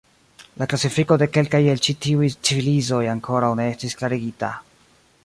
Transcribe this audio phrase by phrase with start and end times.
[0.61, 4.55] La klasifiko de kelkaj el ĉi tiuj civilizoj ankoraŭ ne estis klarigita.